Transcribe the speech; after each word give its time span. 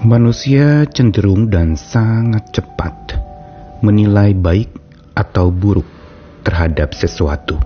Manusia 0.00 0.88
cenderung 0.88 1.52
dan 1.52 1.76
sangat 1.76 2.56
cepat 2.56 3.20
menilai 3.84 4.32
baik 4.32 4.72
atau 5.12 5.52
buruk 5.52 5.84
terhadap 6.40 6.96
sesuatu. 6.96 7.60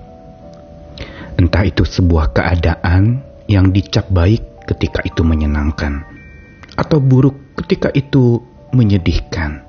Entah 1.38 1.62
itu 1.62 1.86
sebuah 1.86 2.34
keadaan 2.34 3.22
yang 3.46 3.70
dicap 3.70 4.10
baik 4.10 4.66
ketika 4.66 5.06
itu 5.06 5.22
menyenangkan, 5.22 6.02
atau 6.74 6.98
buruk 6.98 7.38
ketika 7.62 7.94
itu 7.94 8.42
menyedihkan, 8.74 9.62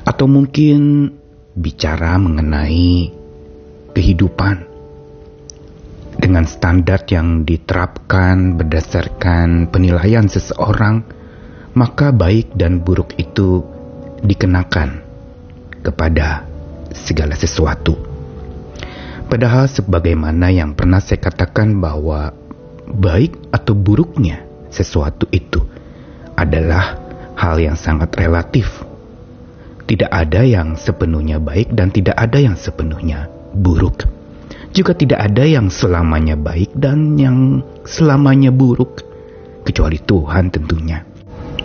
atau 0.00 0.24
mungkin 0.24 1.12
bicara 1.52 2.16
mengenai 2.16 3.12
kehidupan 3.92 4.64
dengan 6.16 6.48
standar 6.48 7.04
yang 7.12 7.44
diterapkan 7.44 8.56
berdasarkan 8.56 9.68
penilaian 9.68 10.24
seseorang 10.24 11.23
maka 11.74 12.14
baik 12.14 12.54
dan 12.54 12.80
buruk 12.80 13.18
itu 13.18 13.62
dikenakan 14.22 15.02
kepada 15.82 16.46
segala 16.94 17.34
sesuatu. 17.34 17.98
Padahal 19.26 19.66
sebagaimana 19.66 20.54
yang 20.54 20.78
pernah 20.78 21.02
saya 21.02 21.18
katakan 21.18 21.82
bahwa 21.82 22.30
baik 22.86 23.50
atau 23.50 23.74
buruknya 23.74 24.46
sesuatu 24.70 25.26
itu 25.34 25.66
adalah 26.38 26.98
hal 27.34 27.58
yang 27.58 27.74
sangat 27.74 28.14
relatif. 28.14 28.86
Tidak 29.84 30.08
ada 30.08 30.46
yang 30.46 30.78
sepenuhnya 30.78 31.42
baik 31.42 31.74
dan 31.74 31.92
tidak 31.92 32.16
ada 32.16 32.38
yang 32.40 32.56
sepenuhnya 32.56 33.28
buruk. 33.52 34.06
Juga 34.74 34.96
tidak 34.96 35.20
ada 35.20 35.44
yang 35.44 35.68
selamanya 35.68 36.34
baik 36.34 36.74
dan 36.74 37.14
yang 37.20 37.62
selamanya 37.86 38.50
buruk, 38.50 39.04
kecuali 39.62 40.02
Tuhan 40.02 40.50
tentunya. 40.50 41.13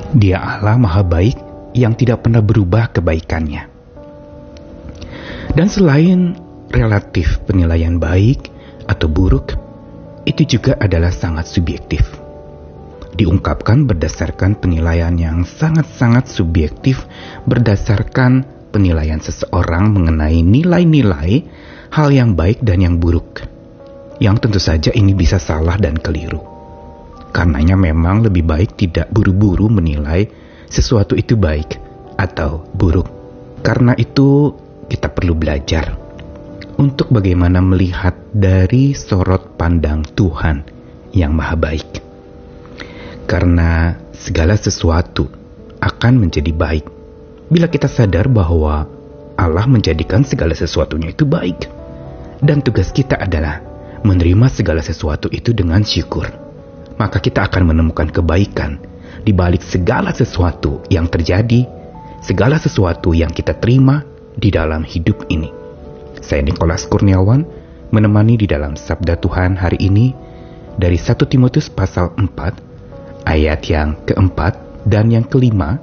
Dia 0.09 0.41
Allah 0.41 0.73
Maha 0.81 1.05
Baik 1.05 1.38
yang 1.78 1.94
tidak 1.94 2.25
pernah 2.25 2.42
berubah 2.42 2.89
kebaikannya. 2.89 3.70
Dan 5.53 5.70
selain 5.70 6.34
relatif 6.73 7.38
penilaian 7.45 8.02
baik 8.02 8.50
atau 8.89 9.06
buruk, 9.06 9.53
itu 10.25 10.58
juga 10.58 10.73
adalah 10.81 11.14
sangat 11.14 11.45
subjektif. 11.45 12.02
Diungkapkan 13.14 13.86
berdasarkan 13.86 14.58
penilaian 14.58 15.14
yang 15.14 15.45
sangat-sangat 15.45 16.25
subjektif 16.25 17.06
berdasarkan 17.45 18.50
penilaian 18.73 19.22
seseorang 19.22 19.94
mengenai 19.94 20.41
nilai-nilai 20.41 21.45
hal 21.94 22.09
yang 22.09 22.34
baik 22.34 22.66
dan 22.66 22.81
yang 22.81 22.97
buruk. 22.97 23.45
Yang 24.17 24.50
tentu 24.50 24.58
saja 24.58 24.89
ini 24.89 25.14
bisa 25.14 25.38
salah 25.38 25.78
dan 25.78 26.02
keliru. 26.02 26.59
Karenanya 27.30 27.77
memang 27.77 28.25
lebih 28.25 28.41
baik 28.41 28.73
tidak 28.73 29.13
buru-buru 29.13 29.69
menilai 29.69 30.25
sesuatu 30.66 31.13
itu 31.13 31.38
baik 31.38 31.77
atau 32.17 32.66
buruk. 32.73 33.05
Karena 33.61 33.94
itu 33.94 34.53
kita 34.89 35.13
perlu 35.13 35.38
belajar 35.38 35.94
untuk 36.81 37.13
bagaimana 37.13 37.61
melihat 37.61 38.17
dari 38.33 38.97
sorot 38.97 39.59
pandang 39.59 40.02
Tuhan 40.02 40.66
yang 41.13 41.38
maha 41.38 41.53
baik. 41.53 42.02
Karena 43.30 43.94
segala 44.16 44.57
sesuatu 44.57 45.30
akan 45.77 46.13
menjadi 46.17 46.50
baik 46.50 46.85
bila 47.53 47.69
kita 47.69 47.85
sadar 47.85 48.25
bahwa 48.25 48.89
Allah 49.38 49.66
menjadikan 49.69 50.25
segala 50.25 50.57
sesuatunya 50.57 51.13
itu 51.13 51.30
baik. 51.30 51.69
Dan 52.39 52.63
tugas 52.63 52.89
kita 52.95 53.19
adalah 53.19 53.59
menerima 54.02 54.47
segala 54.47 54.80
sesuatu 54.80 55.27
itu 55.27 55.52
dengan 55.52 55.83
syukur 55.83 56.48
maka 57.00 57.23
kita 57.23 57.47
akan 57.47 57.72
menemukan 57.72 58.11
kebaikan 58.11 58.78
di 59.23 59.31
balik 59.31 59.64
segala 59.64 60.11
sesuatu 60.11 60.83
yang 60.92 61.08
terjadi, 61.08 61.64
segala 62.19 62.59
sesuatu 62.59 63.16
yang 63.16 63.31
kita 63.31 63.56
terima 63.56 64.03
di 64.36 64.52
dalam 64.52 64.83
hidup 64.83 65.25
ini. 65.31 65.50
Saya 66.19 66.44
Nikolas 66.44 66.85
Kurniawan 66.91 67.47
menemani 67.90 68.35
di 68.35 68.46
dalam 68.46 68.75
Sabda 68.75 69.18
Tuhan 69.18 69.56
hari 69.56 69.79
ini 69.81 70.12
dari 70.75 71.00
1 71.00 71.16
Timotius 71.25 71.72
pasal 71.72 72.13
4 72.13 73.25
ayat 73.25 73.62
yang 73.66 73.95
keempat 74.06 74.84
dan 74.85 75.09
yang 75.09 75.25
kelima 75.25 75.79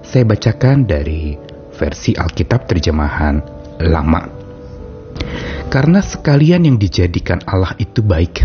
saya 0.00 0.24
bacakan 0.24 0.88
dari 0.88 1.36
versi 1.74 2.16
Alkitab 2.16 2.66
terjemahan 2.66 3.42
lama. 3.82 4.22
Karena 5.70 6.02
sekalian 6.02 6.66
yang 6.66 6.76
dijadikan 6.80 7.38
Allah 7.46 7.78
itu 7.78 8.02
baik, 8.02 8.42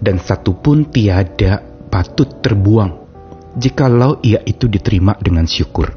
dan 0.00 0.20
satu 0.20 0.56
pun 0.58 0.88
tiada 0.88 1.62
patut 1.88 2.42
terbuang 2.44 3.06
jikalau 3.56 4.20
ia 4.20 4.44
itu 4.44 4.68
diterima 4.68 5.16
dengan 5.16 5.48
syukur. 5.48 5.96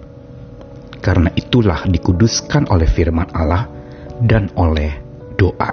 Karena 1.00 1.32
itulah 1.36 1.88
dikuduskan 1.88 2.68
oleh 2.72 2.88
firman 2.88 3.32
Allah 3.32 3.68
dan 4.20 4.52
oleh 4.56 5.00
doa. 5.40 5.72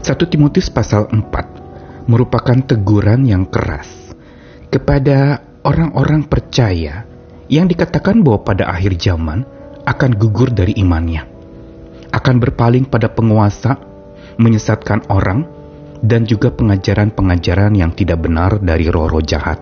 1 0.00 0.32
Timotius 0.32 0.72
pasal 0.72 1.08
4 1.12 2.08
merupakan 2.08 2.56
teguran 2.64 3.28
yang 3.28 3.44
keras 3.44 4.16
kepada 4.72 5.44
orang-orang 5.60 6.24
percaya 6.24 7.04
yang 7.52 7.68
dikatakan 7.68 8.24
bahwa 8.24 8.40
pada 8.46 8.72
akhir 8.72 8.96
zaman 8.96 9.44
akan 9.84 10.10
gugur 10.16 10.48
dari 10.54 10.72
imannya, 10.80 11.26
akan 12.14 12.36
berpaling 12.40 12.88
pada 12.88 13.12
penguasa, 13.12 13.76
menyesatkan 14.40 15.04
orang, 15.12 15.44
dan 16.00 16.24
juga 16.24 16.48
pengajaran-pengajaran 16.52 17.76
yang 17.76 17.92
tidak 17.92 18.24
benar 18.24 18.60
dari 18.60 18.88
roh-roh 18.88 19.24
jahat. 19.24 19.60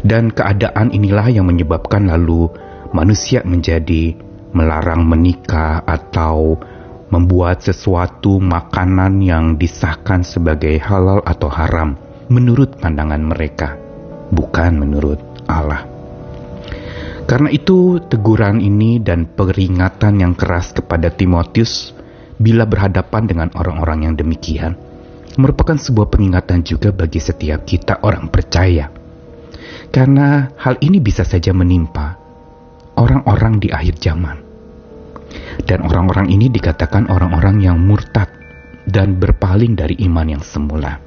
Dan 0.00 0.32
keadaan 0.32 0.92
inilah 0.92 1.28
yang 1.32 1.48
menyebabkan 1.48 2.08
lalu 2.08 2.48
manusia 2.92 3.44
menjadi 3.44 4.16
melarang 4.52 5.04
menikah 5.08 5.80
atau 5.84 6.60
membuat 7.12 7.60
sesuatu 7.60 8.40
makanan 8.40 9.20
yang 9.20 9.44
disahkan 9.60 10.24
sebagai 10.24 10.80
halal 10.80 11.20
atau 11.24 11.48
haram 11.52 11.96
menurut 12.32 12.80
pandangan 12.80 13.20
mereka, 13.20 13.76
bukan 14.32 14.80
menurut 14.80 15.20
Allah. 15.44 15.84
Karena 17.28 17.52
itu, 17.52 18.00
teguran 18.00 18.60
ini 18.60 18.98
dan 18.98 19.28
peringatan 19.28 20.20
yang 20.20 20.32
keras 20.36 20.72
kepada 20.72 21.12
Timotius 21.12 21.92
bila 22.40 22.64
berhadapan 22.66 23.28
dengan 23.28 23.48
orang-orang 23.54 24.08
yang 24.08 24.14
demikian 24.18 24.74
merupakan 25.36 25.76
sebuah 25.76 26.08
peringatan 26.12 26.64
juga 26.66 26.90
bagi 26.92 27.20
setiap 27.22 27.64
kita 27.64 28.02
orang 28.04 28.28
percaya. 28.28 28.90
Karena 29.92 30.48
hal 30.56 30.80
ini 30.80 30.98
bisa 30.98 31.22
saja 31.22 31.52
menimpa 31.52 32.16
orang-orang 32.96 33.60
di 33.60 33.68
akhir 33.68 34.00
zaman. 34.00 34.36
Dan 35.64 35.84
orang-orang 35.84 36.28
ini 36.28 36.48
dikatakan 36.52 37.08
orang-orang 37.08 37.60
yang 37.64 37.80
murtad 37.80 38.28
dan 38.88 39.16
berpaling 39.16 39.76
dari 39.76 39.96
iman 40.04 40.28
yang 40.28 40.44
semula. 40.44 41.00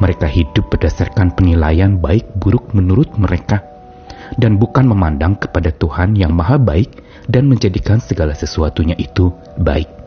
Mereka 0.00 0.26
hidup 0.26 0.72
berdasarkan 0.72 1.34
penilaian 1.36 1.98
baik 1.98 2.26
buruk 2.38 2.72
menurut 2.72 3.12
mereka 3.18 3.62
dan 4.38 4.56
bukan 4.56 4.86
memandang 4.86 5.34
kepada 5.34 5.74
Tuhan 5.74 6.14
yang 6.14 6.30
maha 6.30 6.56
baik 6.56 7.02
dan 7.26 7.50
menjadikan 7.50 7.98
segala 7.98 8.34
sesuatunya 8.34 8.94
itu 8.98 9.34
baik. 9.58 9.99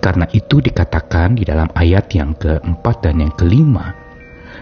Karena 0.00 0.24
itu 0.32 0.64
dikatakan 0.64 1.36
di 1.36 1.44
dalam 1.44 1.68
ayat 1.76 2.08
yang 2.16 2.32
keempat 2.32 3.04
dan 3.04 3.20
yang 3.20 3.32
kelima 3.36 3.92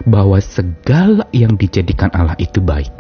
bahwa 0.03 0.39
segala 0.43 1.27
yang 1.31 1.55
dijadikan 1.55 2.11
Allah 2.11 2.35
itu 2.43 2.59
baik. 2.59 2.91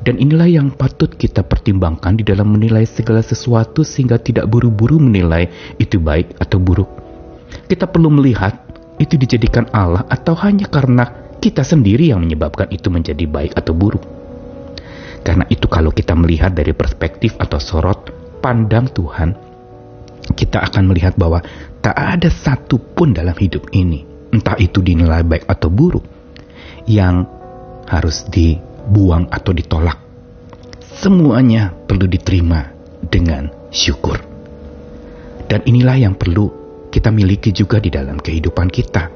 Dan 0.00 0.16
inilah 0.16 0.48
yang 0.48 0.72
patut 0.72 1.12
kita 1.12 1.44
pertimbangkan 1.44 2.16
di 2.16 2.24
dalam 2.24 2.48
menilai 2.56 2.88
segala 2.88 3.20
sesuatu 3.20 3.84
sehingga 3.84 4.16
tidak 4.16 4.48
buru-buru 4.48 4.96
menilai 4.96 5.76
itu 5.76 6.00
baik 6.00 6.40
atau 6.40 6.56
buruk. 6.56 6.88
Kita 7.68 7.84
perlu 7.84 8.08
melihat 8.08 8.56
itu 8.96 9.20
dijadikan 9.20 9.68
Allah 9.76 10.06
atau 10.08 10.32
hanya 10.40 10.64
karena 10.68 11.36
kita 11.40 11.64
sendiri 11.64 12.12
yang 12.12 12.24
menyebabkan 12.24 12.68
itu 12.72 12.88
menjadi 12.88 13.24
baik 13.28 13.52
atau 13.56 13.72
buruk. 13.76 14.04
Karena 15.20 15.44
itu 15.52 15.68
kalau 15.68 15.92
kita 15.92 16.16
melihat 16.16 16.56
dari 16.56 16.72
perspektif 16.72 17.36
atau 17.36 17.60
sorot 17.60 18.08
pandang 18.40 18.88
Tuhan, 18.88 19.49
kita 20.40 20.64
akan 20.64 20.88
melihat 20.88 21.20
bahwa 21.20 21.44
tak 21.84 21.92
ada 21.92 22.32
satu 22.32 22.80
pun 22.80 23.12
dalam 23.12 23.36
hidup 23.36 23.68
ini, 23.76 24.08
entah 24.32 24.56
itu 24.56 24.80
dinilai 24.80 25.20
baik 25.20 25.44
atau 25.44 25.68
buruk, 25.68 26.08
yang 26.88 27.28
harus 27.84 28.24
dibuang 28.32 29.28
atau 29.28 29.52
ditolak. 29.52 30.00
Semuanya 30.80 31.76
perlu 31.76 32.08
diterima 32.08 32.72
dengan 33.04 33.52
syukur. 33.68 34.16
Dan 35.44 35.60
inilah 35.68 36.08
yang 36.08 36.16
perlu 36.16 36.48
kita 36.88 37.12
miliki 37.12 37.52
juga 37.52 37.76
di 37.76 37.92
dalam 37.92 38.16
kehidupan 38.16 38.72
kita, 38.72 39.12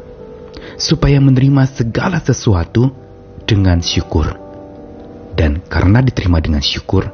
supaya 0.76 1.16
menerima 1.24 1.64
segala 1.72 2.20
sesuatu 2.20 2.92
dengan 3.48 3.80
syukur. 3.80 4.28
Dan 5.32 5.64
karena 5.66 6.04
diterima 6.04 6.38
dengan 6.38 6.60
syukur, 6.60 7.08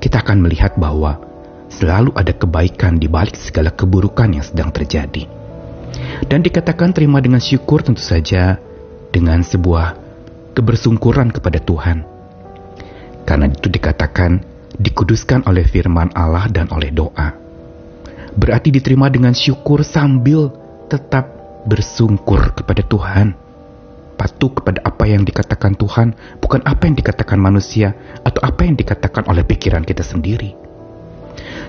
kita 0.00 0.24
akan 0.24 0.42
melihat 0.42 0.74
bahwa 0.80 1.33
selalu 1.74 2.14
ada 2.14 2.30
kebaikan 2.30 3.02
di 3.02 3.10
balik 3.10 3.34
segala 3.34 3.74
keburukan 3.74 4.30
yang 4.30 4.46
sedang 4.46 4.70
terjadi. 4.70 5.26
Dan 6.24 6.46
dikatakan 6.46 6.94
terima 6.94 7.18
dengan 7.18 7.42
syukur 7.42 7.82
tentu 7.82 8.02
saja 8.02 8.58
dengan 9.10 9.42
sebuah 9.42 9.98
kebersungkuran 10.54 11.34
kepada 11.34 11.58
Tuhan 11.62 12.06
Karena 13.24 13.50
itu 13.50 13.70
dikatakan 13.70 14.42
dikuduskan 14.74 15.46
oleh 15.48 15.64
firman 15.64 16.12
Allah 16.12 16.50
dan 16.50 16.68
oleh 16.74 16.92
doa. 16.92 17.32
Berarti 18.34 18.74
diterima 18.74 19.08
dengan 19.08 19.32
syukur 19.32 19.80
sambil 19.86 20.50
tetap 20.92 21.30
bersungkur 21.64 22.52
kepada 22.52 22.84
Tuhan. 22.84 23.32
Patuh 24.14 24.50
kepada 24.52 24.84
apa 24.84 25.08
yang 25.08 25.24
dikatakan 25.24 25.74
Tuhan, 25.74 26.38
bukan 26.38 26.62
apa 26.62 26.86
yang 26.86 26.94
dikatakan 26.94 27.38
manusia 27.40 27.96
atau 28.22 28.44
apa 28.44 28.62
yang 28.68 28.76
dikatakan 28.78 29.26
oleh 29.26 29.42
pikiran 29.42 29.82
kita 29.82 30.04
sendiri. 30.04 30.63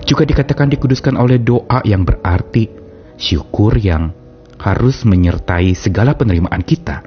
Juga 0.06 0.22
dikatakan 0.22 0.70
dikuduskan 0.70 1.18
oleh 1.18 1.42
doa 1.42 1.82
yang 1.82 2.06
berarti 2.06 2.70
syukur 3.18 3.74
yang 3.74 4.14
harus 4.62 5.02
menyertai 5.02 5.74
segala 5.74 6.14
penerimaan 6.14 6.62
kita 6.62 7.02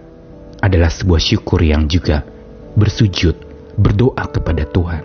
adalah 0.60 0.92
sebuah 0.92 1.22
syukur 1.24 1.64
yang 1.64 1.88
juga 1.88 2.28
bersujud, 2.76 3.36
berdoa 3.80 4.28
kepada 4.28 4.68
Tuhan. 4.68 5.04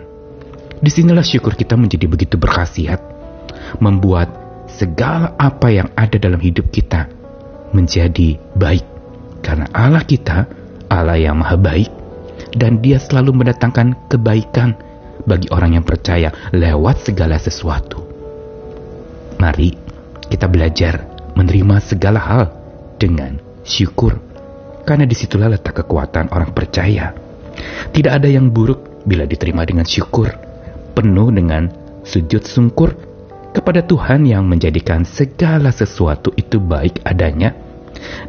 Di 0.83 0.91
sinilah 0.91 1.23
syukur 1.23 1.55
kita 1.55 1.79
menjadi 1.79 2.05
begitu 2.05 2.35
berkhasiat, 2.35 2.99
membuat 3.79 4.27
segala 4.67 5.31
apa 5.39 5.71
yang 5.71 5.87
ada 5.95 6.19
dalam 6.19 6.43
hidup 6.43 6.67
kita 6.69 7.07
menjadi 7.71 8.35
baik. 8.59 8.83
Karena 9.39 9.71
Allah 9.71 10.03
kita, 10.03 10.51
Allah 10.91 11.15
yang 11.15 11.39
maha 11.39 11.55
baik, 11.55 11.89
dan 12.59 12.83
dia 12.83 12.99
selalu 12.99 13.39
mendatangkan 13.39 14.11
kebaikan 14.11 14.75
bagi 15.25 15.49
orang 15.49 15.81
yang 15.81 15.85
percaya 15.85 16.31
lewat 16.53 17.09
segala 17.09 17.35
sesuatu. 17.41 18.05
Mari 19.41 19.75
kita 20.31 20.47
belajar 20.47 21.05
menerima 21.35 21.75
segala 21.83 22.19
hal 22.21 22.45
dengan 22.95 23.37
syukur, 23.65 24.17
karena 24.87 25.03
di 25.03 25.17
situlah 25.17 25.51
letak 25.51 25.83
kekuatan 25.83 26.31
orang 26.31 26.55
percaya. 26.55 27.11
Tidak 27.91 28.11
ada 28.13 28.29
yang 28.29 28.53
buruk 28.53 29.03
bila 29.03 29.27
diterima 29.27 29.67
dengan 29.67 29.83
syukur, 29.83 30.31
penuh 30.95 31.29
dengan 31.33 31.67
sujud 32.05 32.45
sungkur 32.45 32.95
kepada 33.51 33.83
Tuhan 33.83 34.27
yang 34.27 34.47
menjadikan 34.47 35.03
segala 35.03 35.71
sesuatu 35.71 36.31
itu 36.39 36.61
baik 36.61 37.03
adanya, 37.03 37.51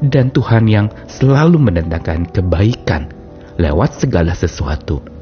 dan 0.02 0.30
Tuhan 0.30 0.66
yang 0.66 0.86
selalu 1.06 1.58
mendatangkan 1.58 2.30
kebaikan 2.30 3.10
lewat 3.58 3.98
segala 3.98 4.36
sesuatu 4.36 5.15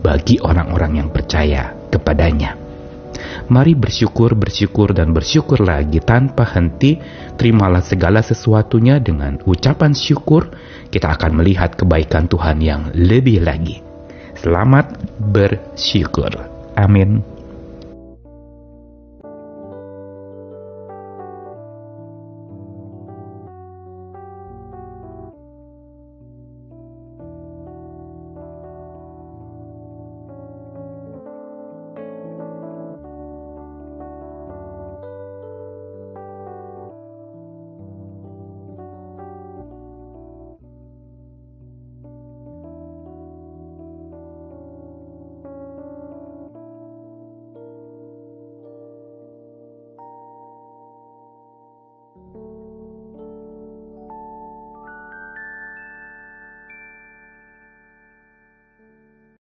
bagi 0.00 0.38
orang-orang 0.40 1.02
yang 1.04 1.08
percaya 1.10 1.74
kepadanya. 1.90 2.68
Mari 3.48 3.72
bersyukur, 3.72 4.36
bersyukur, 4.36 4.92
dan 4.92 5.16
bersyukur 5.16 5.64
lagi 5.64 6.04
tanpa 6.04 6.44
henti. 6.44 7.00
Terimalah 7.38 7.80
segala 7.80 8.20
sesuatunya 8.20 9.00
dengan 9.00 9.40
ucapan 9.48 9.96
syukur. 9.96 10.52
Kita 10.92 11.16
akan 11.16 11.40
melihat 11.40 11.72
kebaikan 11.72 12.28
Tuhan 12.28 12.60
yang 12.60 12.92
lebih 12.92 13.40
lagi. 13.40 13.80
Selamat 14.36 14.94
bersyukur. 15.18 16.30
Amin. 16.76 17.37